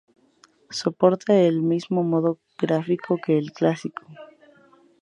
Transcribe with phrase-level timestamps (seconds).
[0.71, 4.03] Soporta el mismo modo gráfico que el Clásico.